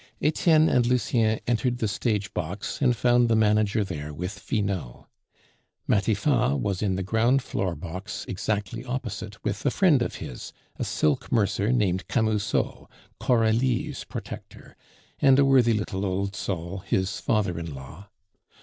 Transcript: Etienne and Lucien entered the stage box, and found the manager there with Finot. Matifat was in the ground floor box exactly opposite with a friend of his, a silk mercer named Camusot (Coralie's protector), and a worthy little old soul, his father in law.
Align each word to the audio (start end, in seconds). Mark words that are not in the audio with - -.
Etienne 0.19 0.67
and 0.67 0.87
Lucien 0.87 1.39
entered 1.45 1.77
the 1.77 1.87
stage 1.87 2.33
box, 2.33 2.81
and 2.81 2.95
found 2.95 3.29
the 3.29 3.35
manager 3.35 3.83
there 3.83 4.11
with 4.11 4.31
Finot. 4.39 5.05
Matifat 5.87 6.59
was 6.59 6.81
in 6.81 6.95
the 6.95 7.03
ground 7.03 7.43
floor 7.43 7.75
box 7.75 8.25
exactly 8.27 8.83
opposite 8.83 9.43
with 9.43 9.63
a 9.63 9.69
friend 9.69 10.01
of 10.01 10.15
his, 10.15 10.53
a 10.77 10.83
silk 10.83 11.31
mercer 11.31 11.71
named 11.71 12.07
Camusot 12.07 12.89
(Coralie's 13.19 14.03
protector), 14.03 14.75
and 15.19 15.37
a 15.37 15.45
worthy 15.45 15.73
little 15.73 16.03
old 16.03 16.35
soul, 16.35 16.79
his 16.79 17.19
father 17.19 17.59
in 17.59 17.71
law. 17.71 18.09